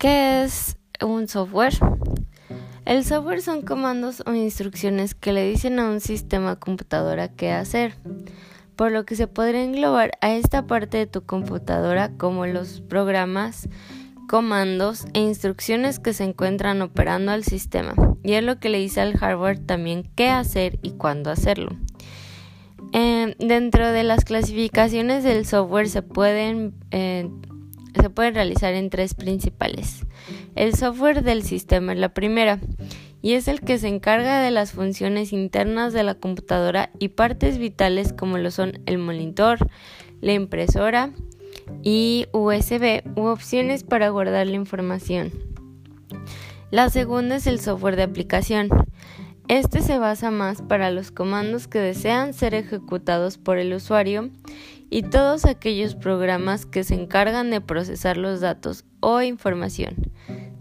¿Qué 0.00 0.44
es 0.44 0.78
un 1.02 1.28
software? 1.28 1.74
El 2.86 3.04
software 3.04 3.42
son 3.42 3.60
comandos 3.60 4.22
o 4.24 4.32
instrucciones 4.32 5.14
que 5.14 5.34
le 5.34 5.46
dicen 5.46 5.78
a 5.78 5.90
un 5.90 6.00
sistema 6.00 6.56
computadora 6.56 7.28
qué 7.28 7.52
hacer, 7.52 7.96
por 8.76 8.92
lo 8.92 9.04
que 9.04 9.14
se 9.14 9.26
podría 9.26 9.62
englobar 9.62 10.12
a 10.22 10.32
esta 10.32 10.66
parte 10.66 10.96
de 10.96 11.06
tu 11.06 11.26
computadora 11.26 12.16
como 12.16 12.46
los 12.46 12.80
programas, 12.80 13.68
comandos 14.26 15.04
e 15.12 15.20
instrucciones 15.20 15.98
que 15.98 16.14
se 16.14 16.24
encuentran 16.24 16.80
operando 16.80 17.32
al 17.32 17.44
sistema, 17.44 17.92
y 18.22 18.32
es 18.32 18.42
lo 18.42 18.58
que 18.58 18.70
le 18.70 18.78
dice 18.78 19.02
al 19.02 19.18
hardware 19.18 19.58
también 19.58 20.10
qué 20.16 20.30
hacer 20.30 20.78
y 20.80 20.92
cuándo 20.92 21.30
hacerlo. 21.30 21.76
Eh, 22.94 23.36
dentro 23.38 23.92
de 23.92 24.04
las 24.04 24.24
clasificaciones 24.24 25.24
del 25.24 25.44
software 25.44 25.90
se 25.90 26.00
pueden 26.00 26.72
eh, 26.90 27.28
se 27.94 28.10
pueden 28.10 28.34
realizar 28.34 28.74
en 28.74 28.90
tres 28.90 29.14
principales. 29.14 30.06
El 30.54 30.74
software 30.74 31.22
del 31.22 31.42
sistema 31.42 31.92
es 31.92 31.98
la 31.98 32.14
primera 32.14 32.60
y 33.22 33.34
es 33.34 33.48
el 33.48 33.60
que 33.60 33.78
se 33.78 33.88
encarga 33.88 34.40
de 34.40 34.50
las 34.50 34.72
funciones 34.72 35.32
internas 35.32 35.92
de 35.92 36.02
la 36.02 36.14
computadora 36.14 36.90
y 36.98 37.08
partes 37.08 37.58
vitales 37.58 38.12
como 38.12 38.38
lo 38.38 38.50
son 38.50 38.80
el 38.86 38.98
monitor, 38.98 39.58
la 40.20 40.32
impresora 40.32 41.10
y 41.82 42.26
USB 42.32 43.02
u 43.16 43.26
opciones 43.26 43.84
para 43.84 44.08
guardar 44.08 44.46
la 44.46 44.56
información. 44.56 45.32
La 46.70 46.88
segunda 46.88 47.36
es 47.36 47.46
el 47.46 47.60
software 47.60 47.96
de 47.96 48.04
aplicación. 48.04 48.68
Este 49.48 49.80
se 49.82 49.98
basa 49.98 50.30
más 50.30 50.62
para 50.62 50.92
los 50.92 51.10
comandos 51.10 51.66
que 51.66 51.80
desean 51.80 52.32
ser 52.32 52.54
ejecutados 52.54 53.38
por 53.38 53.58
el 53.58 53.72
usuario 53.74 54.30
y 54.90 55.02
todos 55.02 55.44
aquellos 55.44 55.94
programas 55.94 56.66
que 56.66 56.84
se 56.84 56.94
encargan 56.94 57.50
de 57.50 57.60
procesar 57.60 58.16
los 58.16 58.40
datos 58.40 58.84
o 59.00 59.22
información. 59.22 60.12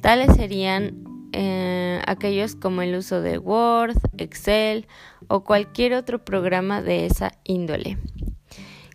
Tales 0.02 0.36
serían 0.36 1.04
eh, 1.34 2.02
aquellos 2.08 2.56
como 2.56 2.82
el 2.82 2.96
uso 2.96 3.22
de 3.22 3.38
Word, 3.38 3.98
Excel 4.18 4.88
o 5.28 5.44
cualquier 5.44 5.94
otro 5.94 6.24
programa 6.24 6.82
de 6.82 7.08
esa 7.08 7.34
índole. 7.44 7.98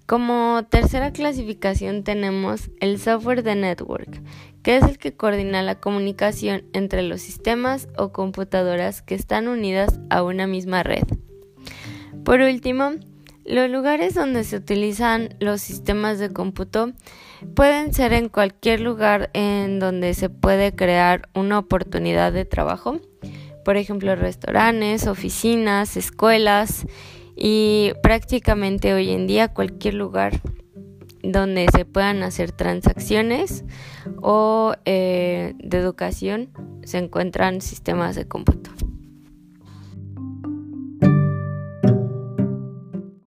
Como 0.06 0.64
tercera 0.68 1.12
clasificación 1.12 2.04
tenemos 2.04 2.70
el 2.80 3.00
software 3.00 3.42
de 3.42 3.54
network, 3.54 4.22
que 4.62 4.76
es 4.76 4.84
el 4.84 4.98
que 4.98 5.16
coordina 5.16 5.62
la 5.62 5.80
comunicación 5.80 6.64
entre 6.74 7.02
los 7.02 7.22
sistemas 7.22 7.88
o 7.96 8.12
computadoras 8.12 9.00
que 9.00 9.14
están 9.14 9.48
unidas 9.48 10.00
a 10.10 10.22
una 10.22 10.46
misma 10.46 10.82
red. 10.82 11.04
Por 12.22 12.40
último, 12.40 12.92
los 13.44 13.70
lugares 13.70 14.14
donde 14.14 14.44
se 14.44 14.56
utilizan 14.56 15.36
los 15.38 15.60
sistemas 15.60 16.18
de 16.18 16.32
cómputo 16.32 16.92
pueden 17.54 17.92
ser 17.92 18.12
en 18.12 18.28
cualquier 18.28 18.80
lugar 18.80 19.30
en 19.34 19.78
donde 19.78 20.14
se 20.14 20.30
puede 20.30 20.74
crear 20.74 21.28
una 21.34 21.58
oportunidad 21.58 22.32
de 22.32 22.44
trabajo, 22.44 23.00
por 23.64 23.76
ejemplo 23.76 24.16
restaurantes, 24.16 25.06
oficinas, 25.06 25.96
escuelas 25.96 26.86
y 27.36 27.92
prácticamente 28.02 28.94
hoy 28.94 29.10
en 29.10 29.26
día 29.26 29.48
cualquier 29.48 29.94
lugar 29.94 30.40
donde 31.22 31.66
se 31.74 31.84
puedan 31.84 32.22
hacer 32.22 32.52
transacciones 32.52 33.64
o 34.22 34.74
eh, 34.84 35.54
de 35.58 35.78
educación 35.78 36.50
se 36.84 36.98
encuentran 36.98 37.60
sistemas 37.60 38.14
de 38.14 38.26
cómputo. 38.28 38.70